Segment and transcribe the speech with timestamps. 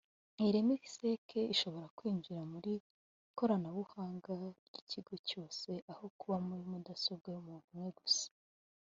[0.39, 4.31] Iyi Remsec ishobora kwinjira mu ikoranabuhanga
[4.69, 8.27] ry’ikigo cyose aho kuba muri mudasobwa y’umuntu umwe gusa